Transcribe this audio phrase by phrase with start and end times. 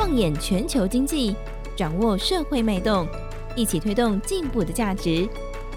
[0.00, 1.36] 放眼全球经济，
[1.76, 3.06] 掌握社会脉动，
[3.54, 5.28] 一起推动进步的价值。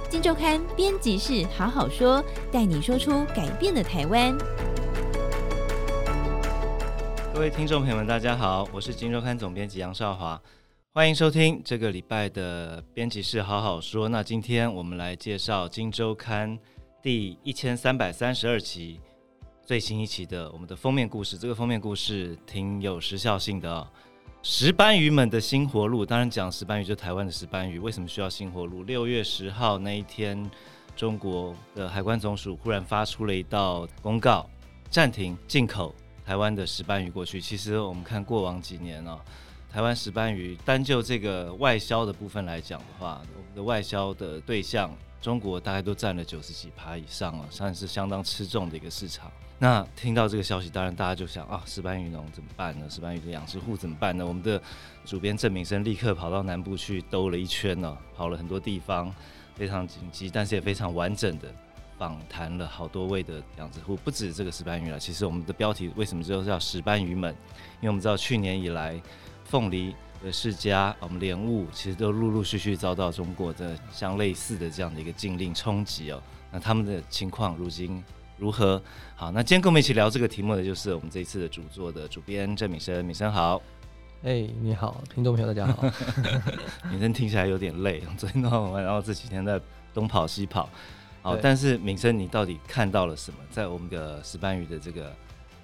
[0.09, 4.33] 金周刊编辑室好好说，带你说出改变的台湾。
[7.33, 10.41] 各位听众朋友们，大家好，我是金周刊总编辑杨少华，
[10.93, 14.07] 欢迎收听这个礼拜的编辑室好好说。
[14.07, 16.57] 那今天我们来介绍金周刊
[17.01, 19.01] 第一千三百三十二期。
[19.65, 23.87] 最新一期的我们的封面故事，这个封面故事挺有时效性的哦。
[24.45, 28.83] 石斑鱼们的新活路，当然讲石斑鱼就台湾的石斑鱼，为什么需要新活路？
[28.83, 30.51] 六月十号那一天，
[30.97, 34.45] 中国的海关总署忽然发出了一道公告，
[34.89, 35.95] 暂停进口
[36.25, 37.39] 台湾的石斑鱼过去。
[37.39, 39.17] 其实我们看过往几年哦，
[39.71, 49.31] 台湾石斑鱼单就这个外销的部分来讲的话，我们的外销的对象，中国大概都占了九十几趴以上啊，算是相当吃重的一个市场。
[49.57, 52.85] 那听到这个消息，当然大家就想啊，石斑鱼农怎么办呢？
[52.89, 54.27] 石斑鱼的养殖户怎么办呢？
[54.27, 54.61] 我们的
[55.05, 59.15] 主编郑明生立刻跑到南部去兜了一圈呢，跑了很多地方，
[59.55, 61.47] 非常紧急，但是也非常完整的
[61.97, 64.99] 访谈了好多位的养殖户，不止这个石斑鱼了。
[64.99, 67.33] 其实我们的标题为什么就叫石斑鱼们？
[67.79, 69.01] 因为我们知道去年以来，
[69.45, 76.23] 凤梨的世家，我们莲雾其实都陆陆续续遭到中国的相类似的这样的一个禁令冲击哦。
[76.49, 78.01] 那他们的情况如今？
[78.37, 78.81] 如何？
[79.15, 83.61] 好，那今天跟我们一起聊这个题目的就是我们这一次的主作的主编郑敏生，敏生好。
[84.23, 85.83] 哎、欸，你好，听众朋友大家好。
[86.89, 89.59] 敏生听起来有点累，昨天弄完，然后这几天在
[89.93, 90.67] 东跑西跑。
[91.21, 93.37] 好，但是敏生，你到底看到了什么？
[93.51, 95.15] 在我们的石斑鱼的这个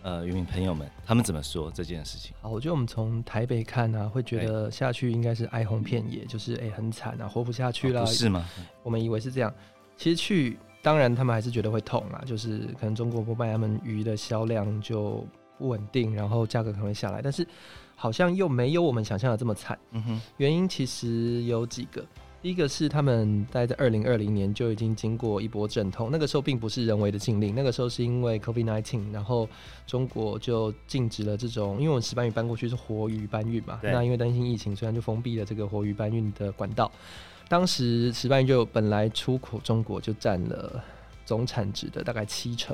[0.02, 2.34] 呃渔民朋友们，他们怎么说这件事情？
[2.42, 8.06] 好，我觉得我们从台北看呢、啊，会觉得下去应该是哀鸿遍野，就是哎、欸、很惨啊，活不下去了、哦。
[8.06, 8.46] 不是吗？
[8.84, 9.54] 我们以为是这样，
[9.98, 10.58] 其实去。
[10.82, 15.28] 当然，他们还是觉得会痛啊，就是可能中国不卖他们鱼的销量就
[15.58, 17.46] 不稳定，然后价格可能会下来，但是
[17.98, 19.78] 好像又没有我们想象的这么惨。
[19.92, 22.08] 嗯哼，原因其实有几个，第
[22.42, 29.48] 一个是他们待在二零二零年就已经经过一波阵痛，那个时候并不是人为的禁令，那个时候是因为 COVID-19，然后
[29.86, 36.90] 中国就禁止了这种，因为我们石斑鱼搬过去是活鱼搬运嘛，那因为担心疫情，虽然就封闭了这个活鱼搬运的管道。
[37.50, 40.82] 当时石斑鱼就本来出口中国就占了
[41.26, 42.74] 总产值的大概七成，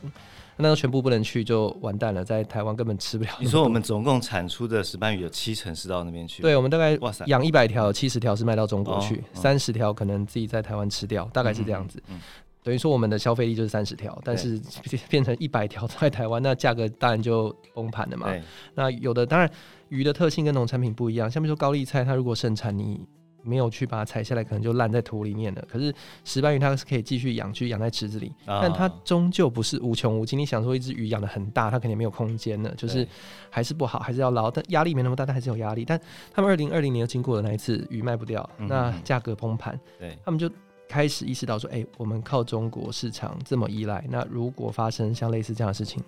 [0.57, 3.29] 那都全部不能去就完蛋了，在台湾根本吃不了。
[3.39, 6.41] 你说我们总共产出的石斑鱼有七成是到那边去？
[6.41, 11.99] 对，我们大概哇塞，养一百条，七十条是卖到中国去，三十条可能自己在台湾吃掉，大概是这样子。
[12.07, 12.21] 嗯嗯嗯、
[12.63, 14.61] 等于说我们的消费力就是三十条，但是
[15.09, 18.33] 变成一百条在台湾，那价格当然就崩盘了嘛。
[18.73, 19.49] 那有的当然
[19.89, 23.05] 鱼的特性跟农产品不一样，像比如说高丽菜，它如果盛产你。
[23.45, 25.65] 没有去把它采下来，可能就烂在土里面了。
[25.69, 30.37] 可是石斑鱼它是可以继续养，去养在池子里，但它终究不是无穷无尽。
[30.37, 33.07] 你想说一只鱼养的很大，它肯定没有空间了，就是
[33.49, 34.49] 还是不好，还是要捞。
[34.49, 35.85] 但压力没那么大，但还是有压力。
[35.85, 35.99] 但
[36.33, 40.49] 他们二零二零年又经过了那一次鱼卖不掉，那价格崩盘，对，他们就
[40.89, 46.03] 开始意识到说，哎，我们靠中国市场这么依赖，那如果发生像类似这样的事情，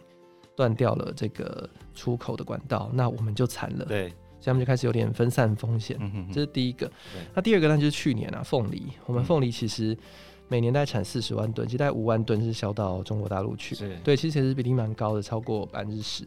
[0.55, 3.85] 断掉了这个出口的管道，那我们就惨了。
[3.85, 4.13] 对。
[4.47, 6.89] 所以他们就开始有点分散风险，嗯、这是第一个。
[7.33, 9.97] 那第二个呢，就是去年啊，凤梨，我们凤梨其实
[10.47, 13.75] 每年大概产四十万吨，其实大概五万吨是销到中国大陆去。
[14.05, 16.23] 对，其实其实比例蛮高的，超过百分之十。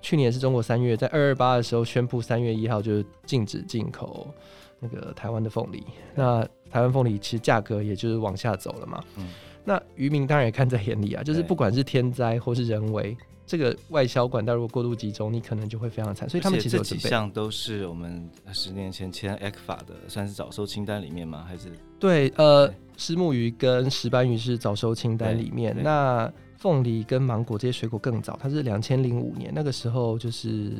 [0.00, 4.32] 去年是中国三月在二二八的时候宣布，三月一号就禁止进口
[4.78, 5.82] 那个台湾的凤梨。
[6.14, 9.02] 那台湾凤梨其实价格也就是往下走了嘛。
[9.16, 9.30] 嗯、
[9.64, 13.16] 那渔民当然也看在眼里啊，就是不管是天灾或是人为。
[13.48, 16.28] 这个外销管道如果过度集中，你可能就会非常惨。
[16.28, 21.46] 所以他们其实有这几项都是我们十年前签 ECFA 的，算是早收清单里面吗？
[21.48, 25.74] 还是对，呃，石目鱼跟石斑鱼是早收清单里面。
[25.82, 30.72] 那凤梨跟芒果这些水果更早，它是两千零五年那个时候，就是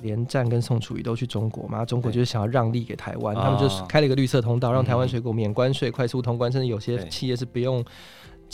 [0.00, 7.84] 连战跟宋楚瑜都去中国嘛，中国就是想要让利给台湾，他们就是开了一个绿色通道，让台湾水果免关税、快速通关，甚至有些企业是不用。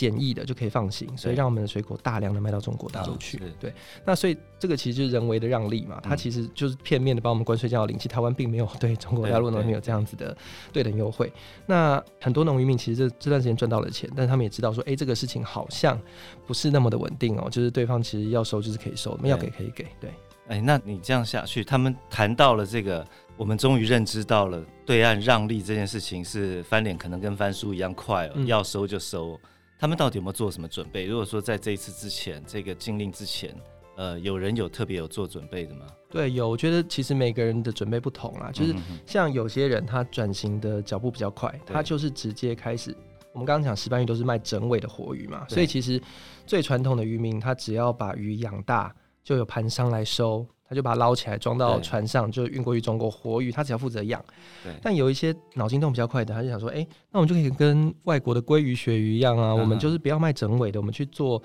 [0.00, 3.38] 简易的就可以放行，所以让我们的水果大量的卖到中国大陆去。
[3.60, 3.70] 对，
[4.02, 7.98] 那所以这个其实就是人为的让利嘛，它其实就是片面的帮我们关税降到零。
[7.98, 10.34] 其实台湾并没有对中国大陆农民有这样子的
[10.72, 11.30] 对等优惠。
[11.66, 16.00] 那很多农渔民其实这这段时间赚到了钱，但是他们也知道说，哎，这个事情好像
[16.46, 17.50] 不是那么的稳定哦。
[17.50, 19.86] 就是对方其实要收就是可以收，要给可以给。
[20.00, 20.10] 对，
[20.48, 23.06] 哎，那你这样下去，他们谈到了这个，
[23.36, 29.38] 我们终于认知到了对岸让利这件事情是翻脸可能跟翻书一样快哦，要收就收。
[29.80, 31.06] 他们到底有没有做什么准备？
[31.06, 33.56] 如果说在这一次之前，这个禁令之前，
[33.96, 35.86] 呃，有人有特别有做准备的吗？
[36.10, 36.46] 对，有。
[36.50, 38.74] 我觉得其实每个人的准备不同啦，就是
[39.06, 42.94] 像有些人他转型的脚步比较快，他就是直接开始。
[43.32, 45.98] 我们刚刚讲石斑鱼都是卖整尾的活鱼嘛，所以其实
[46.46, 48.94] 最传统的渔民他只要把鱼养大，
[49.24, 50.46] 就有盘商来收。
[50.70, 54.24] 他就把它捞起来装到船上，就运过去中国活鱼，他只要负责养。
[54.62, 54.72] 对。
[54.80, 61.42] 但有一些脑筋动比较快的，他就想说，哎、欸，那我们就可以跟外国的鲑鱼、鳕鱼一样啊，嗯、我们就是不要卖整尾的，我们去做。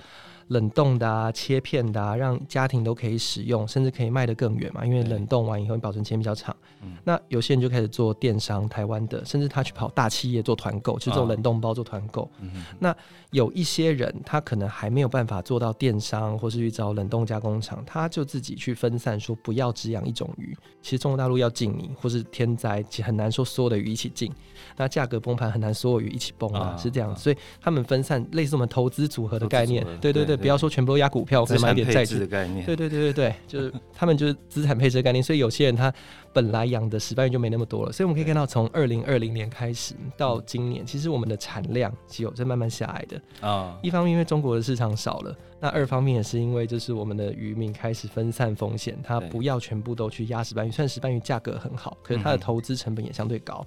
[0.49, 4.85] 冷冻的啊，切片的啊，让家庭都可以使用，甚至可以卖得更远嘛。
[4.85, 6.55] 因为冷冻完以后，你保存期间比较长。
[6.83, 12.29] 嗯、那有些人就开始做电商，台湾的，甚至他去跑大企业做团购，就是这种冷冻包做团购。
[12.39, 12.95] 嗯、那
[13.31, 20.55] 有一些人，他可能还没有办法做到电商，或是去找冷冻加工厂，他就自己去分散，说不要只养一种鱼。
[20.83, 24.31] 其实中国大陆要禁你，或是天灾，其实很难说所有的鱼一起禁。
[24.77, 27.15] 那价格崩盘很难，所有鱼一起崩啊，是这样。
[27.15, 29.83] 所以他们分散，类似我们投资组合的概念。
[29.99, 30.34] 对对对。
[30.37, 32.65] 不要说全部都压股票，可以买一点债券的概念。
[32.65, 35.23] 对对对对对，就是他们就是资产配置的概念。
[35.23, 35.93] 所以有些人他
[36.33, 37.91] 本来养的石斑鱼就没那么多了。
[37.91, 43.77] 所以我们可以看到，从二零二零年开始到今年，其实我们的产量只有在慢慢下来的啊。
[43.81, 50.71] 一方面因为中国的市场少了，那二方面也是因为就是我们的渔民开始分散风险，他不要全部都去压石斑鱼。
[50.71, 53.65] 虽然石斑鱼价格很好，可是它的投资成本也相对高。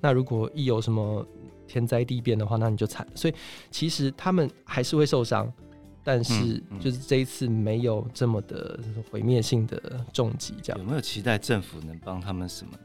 [0.00, 1.26] 那如果一有什么
[1.66, 3.06] 天灾地变的话，那你就惨。
[3.14, 3.34] 所以
[3.70, 5.52] 其实他们还是会受伤。
[6.08, 8.78] 但是，就是这一次没有这么的
[9.10, 9.82] 毁灭性的
[10.12, 10.78] 重击，这样。
[10.78, 12.78] 有没有期待政府能帮他们什么呢？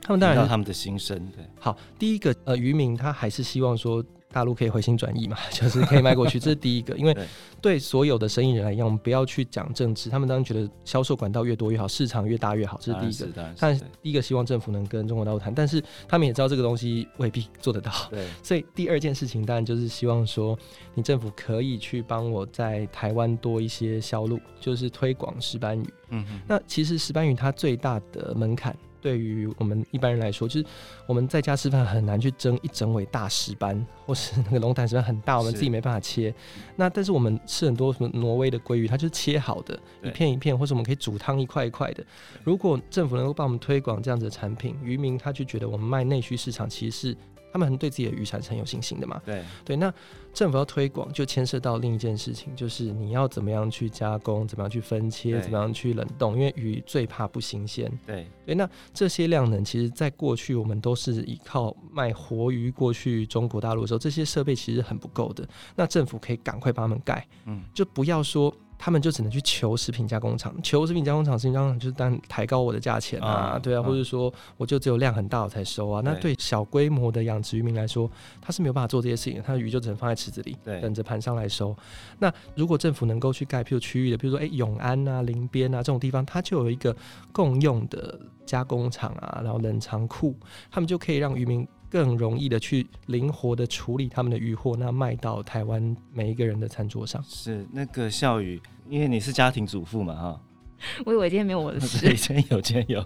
[0.00, 1.18] 他们当然知道他们的心声。
[1.34, 4.00] 对，好，第一个，呃，渔民他还是希望说。
[4.32, 6.96] 大陆可以回心转意嘛， 就是可以卖过去， 这是第一个。
[6.96, 7.16] 因为
[7.60, 13.54] 对所有的生意人来讲，我们不要去讲政治，他们当然觉得销售管道越多越好，市场越大越好，这是第一个。
[13.58, 17.92] 但第一个希望政府能跟中国大陆谈，但是他们也知道这个东西未必做得到。
[18.10, 20.58] 对，所以第二件事情当然就是希望说，
[20.94, 25.94] 你政府可以去帮我在台湾多一些销路，就是推广石斑鱼。
[26.10, 26.24] 嗯。
[26.48, 28.74] 那其实石斑鱼它最大的门槛。
[29.02, 30.66] 对于我们一般人来说，就是
[31.06, 36.32] 我们在家吃饭很难去蒸一整尾大石斑，或是那个龙胆石斑很大，我们自己没办法切。
[36.76, 42.04] 那但是我们吃很多什么挪威的鲑鱼，它就是切好的，一片一片，或者我们可以煮汤一块一块的。
[42.44, 47.16] 如果政府能够帮我们推广这样子的产品，渔民他就觉得我们卖内需市场其实是。
[47.52, 49.20] 他们很对自己的渔产是很有信心的嘛？
[49.24, 49.92] 对对，那
[50.32, 57.90] 政府要推广，就牵涉到另一件事情，就是你要怎么样去加工，怎么样去分切，怎么样去冷冻，因为鱼最怕不新鲜。
[58.06, 65.46] 对对，那这些量能，其实在过去我们都是依靠卖活鱼过去中国大陆的时候，这些设备其实很不够的。
[65.76, 68.54] 那政府可以赶快帮他们盖，嗯，就不要说。
[68.84, 76.02] 他们就只能去求食品加工厂，求食品加工厂，实际上就是当抬高我的价钱啊，对啊，或者说我就只有量很大我才收啊。
[76.04, 81.76] 那对小规模的养殖渔民来说，他是没有办法做这些事情，他的鱼就只能放在池子里，等着盘上来收。
[82.18, 86.96] 那如果政府能够去盖，譬如区域的，譬如说哎永安啊、林边啊这种地方，它就有一个
[87.30, 90.36] 共用的加工厂啊，然后冷藏库，
[90.72, 91.64] 他们就可以让渔民。
[91.92, 97.22] 更容易的去灵活的处理他们的渔获，那卖到台湾每一个人的餐桌上。
[97.28, 98.58] 是那个笑宇，
[98.88, 100.40] 因为你是家庭主妇嘛，哈。
[101.04, 101.98] 我以为今天没有我的事。
[102.16, 103.04] 今天有，今天有，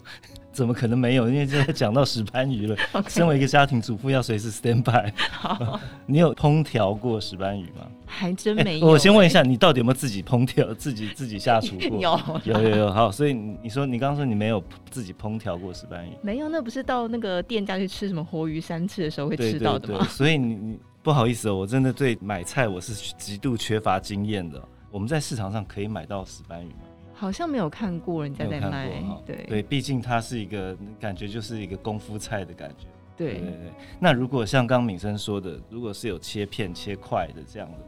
[0.56, 1.28] 怎么可能没有？
[1.28, 2.74] 因为现在讲到石斑鱼了。
[3.08, 5.12] 身为一个家庭主妇，要随时 stand by。
[5.30, 7.86] 好，你有烹调过石斑鱼吗？
[8.06, 8.90] 还真没有、欸。
[8.90, 12.00] 我先问一下，你到底有没有自己烹调、自己自己下厨过？
[12.00, 12.90] 有，有，有，有。
[12.90, 16.12] 好，所以你说你刚刚说你没有自己烹调过石斑鱼？
[16.22, 20.04] 没有，那不是到那个店家去吃什么活鱼三吃的时候会吃到的吗？
[20.08, 24.58] 所以你你不好意思哦，我真的对买菜我是极度缺乏经验的。
[24.90, 26.80] 我们在市场上可以买到石斑鱼吗？
[27.16, 33.72] 好像没有看过人家在卖，对对，毕竟它是一个感觉就是一个功夫菜的感觉，对对对。
[33.98, 37.78] 那如果像刚敏生说的，如果是有切片切块的这样的，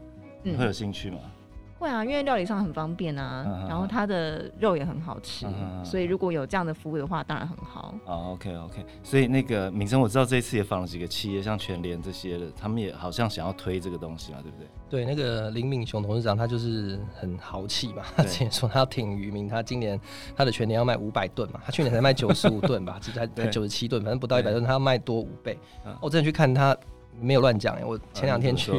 [0.41, 1.19] 你会有兴趣吗？
[1.23, 1.31] 嗯
[1.79, 7.95] 会啊，因为料理上很方便啊，嗯、然后它的肉也很好吃，嗯、所以如果有这样的服务的话，当然很好。
[8.05, 14.67] 哦，OK OK，所以那个敏生，我知道这一次也访了几个企业，像全联这些的，他们也好像想要推这个东西嘛，对不对？
[14.89, 19.97] 对，那个林敏雄董事长他就是很豪气嘛，他 之前说他要挺渔民，他今年
[20.35, 25.57] 他的全年要卖五百吨嘛，他去年才卖九十五吨吧， 只才九十七吨，反正不到一百吨，他要卖多五倍。
[26.01, 26.75] 我之前去看他。
[27.21, 28.71] 没有乱讲哎，我前两天去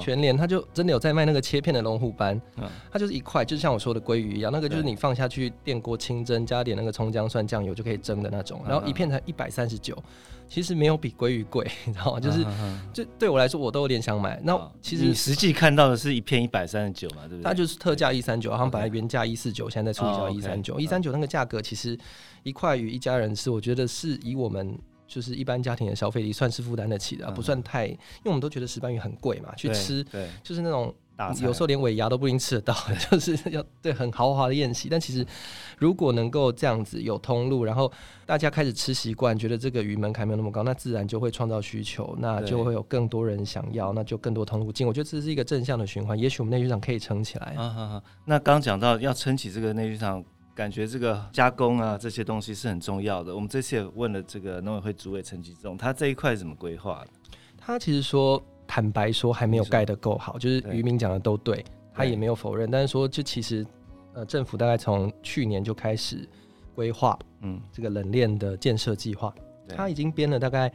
[0.00, 2.40] 全联，他就真的有在卖那个切片的龙虎斑，
[2.90, 9.96] 它就是一块，就像我说的鲑鱼一样，那个就是你放下去电锅清蒸，加点那个葱姜蒜酱油就可以蒸的那种，然后一片才一百三十九，
[10.48, 12.20] 其实没有比鲑鱼贵， 你知道吗？
[12.20, 12.44] 就是
[12.92, 14.40] 这对我来说，我都有点想买。
[14.44, 17.44] 那其实你实际看到的是一片一百三十九嘛，对不对？
[17.44, 21.98] 它就是特价一三九，好像本来原价一四九，现在在促销一三九，一三九那个价格其实
[22.42, 24.78] 一块鱼一家人吃，我觉得是以我们。
[25.06, 27.94] 就是一般家庭的消费力算是负担得起的，不算太，因
[28.24, 30.94] 为我们都觉得石斑鱼很贵嘛，去吃，对，就是那种
[31.40, 32.74] 有时候连尾牙都不一定吃得到，
[33.10, 34.88] 就是要对很豪华的宴席。
[34.88, 35.26] 但其实
[35.78, 37.90] 如果能够这样子有通路，然后
[38.26, 44.86] 大家开始吃习惯，觉得这个鱼门槛没有那么高，那自然就会创造需求，那就会有更多人想要，那就更多通路进。
[44.86, 47.56] 我觉得这是一个正向的循环，也许我们内需场可以撑起来。
[48.24, 50.22] 那刚讲到要撑起这个内需场。
[50.56, 53.34] 感觉这个加工啊这些东西是很重要的。
[53.34, 57.10] 我们这次也问了这个农委会主委陈吉仲，他这一块怎么规划的？
[57.58, 62.70] 他其实说，坦白说还没有盖得够好，就是渔民讲的都对，他也没有否认。
[62.70, 63.66] 但是说，就其实
[64.14, 66.26] 呃，政府大概从去年就开始
[66.74, 69.34] 规划，嗯，这个冷链的建设计划，
[69.68, 70.72] 他已经编了大概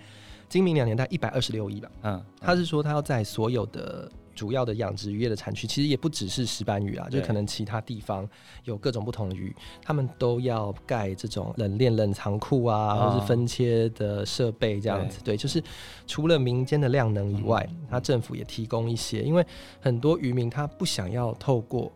[0.47, 1.91] 今明两年大概一百二十六亿吧。
[2.03, 4.11] 嗯，他是说他要在所有的。
[4.41, 8.27] 主要的养殖渔业的产区其实也不只是石斑鱼啊，就可能其他地方
[8.63, 15.19] 有各种不同的鱼，他们都要盖这种冷链冷藏库啊，或是分切的设备这样子。
[15.23, 15.63] 对，就是
[16.07, 19.45] 除了民间的量能以外，他政府也提供一些，因为
[19.79, 21.91] 很多渔民他不想要透过。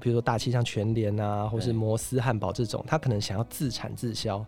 [0.00, 4.44] 比如说大气像全联啊，或是摩斯汉堡这种，他可能想要自产自销，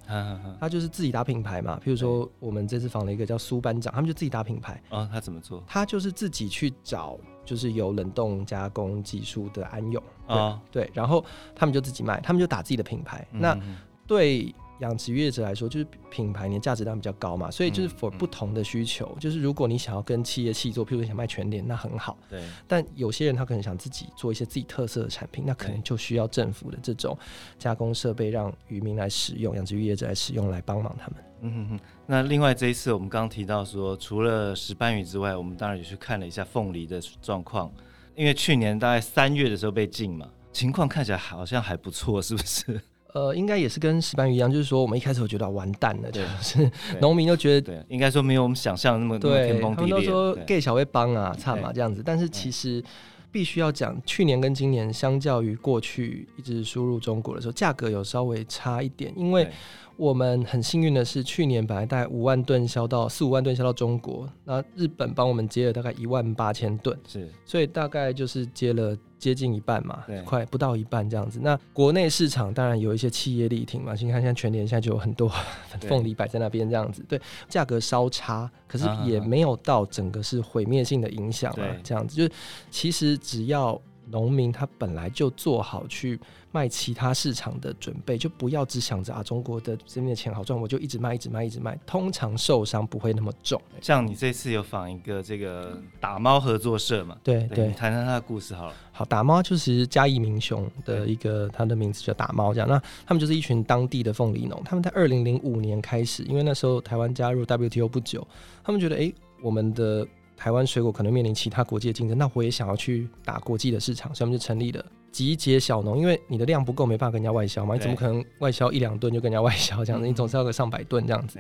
[0.61, 1.81] 他就是自己打品牌嘛。
[1.85, 4.81] 譬如说我们这次访了一个叫苏班长，他们就自己打品牌。
[4.89, 5.63] 啊，他怎么做？
[5.67, 11.25] 他就是自己去找，就是有冷冻加工技术的安永啊，对，然后
[11.55, 13.27] 他们就自己卖，他们就打自己的品牌。
[13.31, 13.59] 那
[14.07, 14.55] 对。
[14.81, 22.19] 养殖业者来说，就是品牌，你的价值当然比较高嘛，所以就是 for 不同的需求，嗯嗯、就是如果你想要跟企业契作，譬如说想卖全脸，那很好。
[22.28, 22.43] 对。
[22.66, 27.16] 但有些人他可能想自己做一些自己特色的产品，那可能就需要政府的这种
[27.59, 31.16] 加工设备，让渔民来使用，养殖业者来使用，来帮忙他们。
[31.43, 31.81] 嗯哼哼。
[32.07, 37.73] 那另外这一次我们刚刚提到说，除了石斑鱼之外，我们当然也去看了一下凤梨的状况，
[38.16, 42.81] 因为去年大概三月的时候被禁嘛，情况看起来好像还不错，是不是？
[43.14, 46.68] 呃，应该也是跟石斑鱼一样，就是说我们一开始我觉得完蛋了，就， 是
[47.00, 49.90] 农民就觉得，对，应该说没有我们想象的那么对，天崩地裂。
[49.90, 52.83] 他们都说给小会帮啊，差嘛这样子，但是其实
[53.30, 59.49] 必须要讲，去年跟今年相较于过去一直输入中国的时候，价格有稍微差一点，因为
[59.97, 68.97] 我们很幸运的是，去年本来大概五万吨销到四五万吨销到中国，那日本帮我们接了大概一万八千吨，是，所以大概就是接了。
[69.17, 71.39] 接近一半嘛，快不到一半这样子。
[71.41, 75.33] 那国内市场当然有一些企业力挺嘛，你看现在全年现在就有很多
[75.89, 82.15] 凤梨摆在那边这样子，对，价格稍差，可是也没有到整个是毁灭性的影响啊，这样子。
[82.15, 82.33] 就是
[82.71, 86.18] 其实只要农民他本来就做好去。
[86.54, 91.76] 卖其他市场的准备，就不要只想着啊，中国的这边的钱好赚，我就一直卖，一直卖，一直卖。
[91.84, 93.61] 通常受伤不会那么重。
[93.80, 97.18] 像你这次有访一个这个打猫合作社嘛？
[97.25, 98.75] 对对，谈谈他的故事好了。
[98.92, 102.68] 好，打猫就是嘉义民雄的一个，他的名字叫打猫这样。
[102.68, 108.25] 那他们就是一群当地的凤梨农，他们在二零零五年开始，因为那时候台湾加入 WTO 不久，
[108.62, 110.06] 他们觉得哎、欸，我们的
[110.37, 114.85] 台湾水果可能面临其他国际的竞争，那我也想要去打国际的市场，所以我们就成立了。
[115.14, 117.76] 集结小农，因为你的量不够，没办法跟人家外销嘛。
[117.76, 120.09] 你怎么可能外销一两吨就跟人家外销这样子？
[120.09, 121.38] 你总是要个上百吨这样子。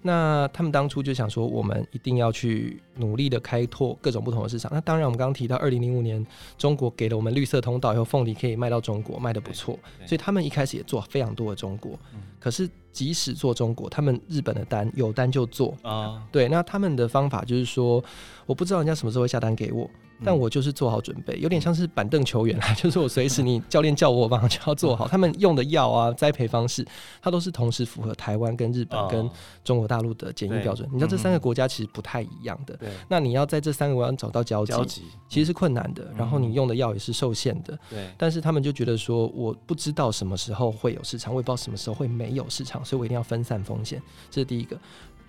[0.00, 4.70] 那他们当初就想说，我们一定要去努力的开拓各种不同的市场。
[4.72, 9.78] 那当然，我们刚刚提到，二零零五年中国给了我们绿色通道以后，凤梨可以卖到中国，卖的不错。
[10.06, 11.98] 所以他们一开始也做非常多的中国。
[12.38, 16.26] 可是即使做中国，他们日本的单有单就做啊。
[16.32, 18.02] 对，那他们的方法就是说，
[18.46, 19.90] 我不知道人家什么时候会下单给我。
[20.24, 25.06] 但我就是做好准备，有点像是板凳球员啊， 就是我随时你教练叫我，我马上就要做好。
[25.10, 26.86] 他们用的药啊、栽培方式，
[27.22, 29.30] 它都是同时符合台湾跟日本跟
[29.64, 30.88] 中国大陆的检疫标准。
[30.92, 36.10] 你知道这三个国家其实不太一样的，那你要在这三个国家找到交集，其实是困难的。
[36.16, 37.78] 然后你用的药也是受限的，
[38.18, 44.76] 但是他们就觉得说，我不知道什么时候会有市场，我也不知道什么时候会没有市场，所以我一定要分散风险，这是第一个。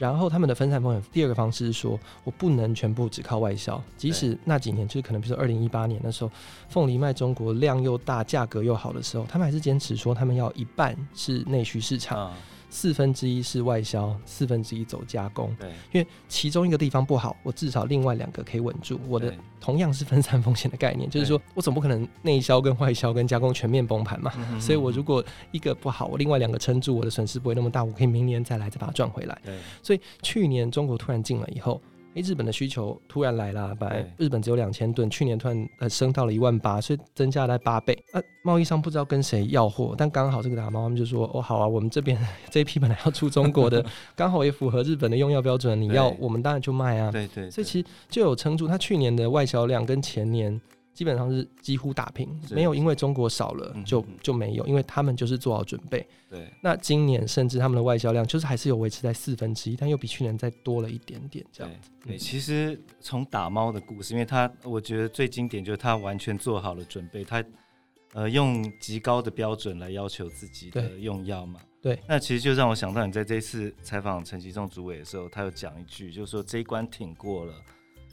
[0.01, 6.31] 然后他们的分散风险，第二个方式是说，我不能全部只靠外销，即使那几年就是可能，比如说二零一八年的时候，
[6.69, 12.31] 凤梨卖中国量又大，价格又好的时候，他们还是坚持说，他们要一半是内需市场。
[12.31, 12.33] 嗯
[12.71, 15.53] 四分之一是外销，四分之一走加工。
[15.59, 18.99] 对，因为其中一个地方不好，我至少另外两个可以稳住。
[19.07, 24.31] 我的同样是分散风险的概念，就是说我总不可能内销跟外销跟加工全面崩盘嘛。
[24.59, 29.37] 所以我如果一个不好，我另外两个撑住，我的损失不会那么大，我可以明年再来再把它赚回来。
[29.43, 31.79] 对，所以去年中国突然进了以后。
[32.15, 37.97] 诶，日本的需求突然来了，本来日本只有两千吨，去年突然呃升到了一万八，所以增加了八倍。
[38.11, 42.17] 啊，贸易商不知道跟谁要货，但刚好这个大猫他们就说：“哦，好啊，我们这边
[42.51, 48.67] 这一批本来要出中国的，刚好也符合日本的用药标准，你要我们当然就卖啊。”对对，所以其实就有撑住。
[48.67, 50.59] 它去年的外销量跟前年。
[50.93, 56.05] 基本上是几乎打平，没有因为中国少了就就没有，因为他们就是做好准备。
[56.29, 61.89] 对，那今年甚至他们的外销量就是还是有维持在四分之一，但又比去年再多了一点点这样子。
[62.05, 67.43] 对，其实从打猫的故事，因为他我觉得最经典就是他完全做好了准备，他
[68.13, 71.59] 呃用极高的标准来要求自己的用药嘛。
[71.81, 77.53] 对，那其实就让我想到你在这一次采访陈其仲主委的时候，他有讲一句，就是说这一关挺过了。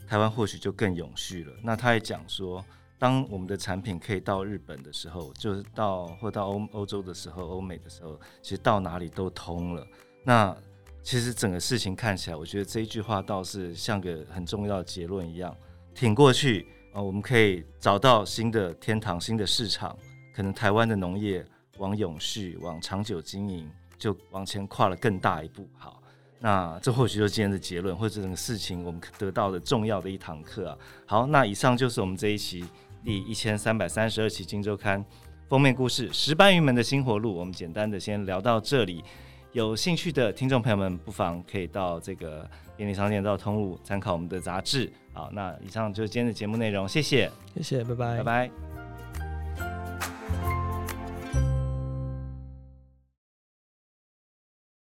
[0.09, 1.53] 台湾或许就更永续了。
[1.61, 2.65] 那他也讲说，
[2.97, 9.85] 当我们的产品可以到日本的时候，就是到或到欧欧洲的时候，欧美的时候，其实到哪里都通了。
[10.23, 10.55] 那
[11.03, 15.55] 其实整个事情看起来，我觉得这一句话倒是像个很重要的结论一样，
[15.93, 19.95] 挺过去啊，我们可以找到新的天堂、新的市场。
[20.33, 21.45] 可能台湾的农业
[21.77, 25.67] 往永续、往长久经营，就往前跨了更大一步。
[25.77, 25.98] 好，
[26.39, 30.77] 那这或许就是今天的结论，或者整个事情我们得到的重要的一堂课啊。
[31.05, 32.65] 好，那以上就是我们这一期
[33.03, 35.03] 第一千三百三十二期《金周刊》
[35.49, 37.31] 封面故事《石斑鱼们的新活路》。
[37.33, 39.03] 我们简单的先聊到这里。
[39.51, 44.91] 有兴趣的听众朋友们，不妨可以到这个便利商店到通路参考我们的杂志。
[45.11, 48.68] 好，那以上就是今天的节目内容，谢谢，谢谢，拜拜，拜拜。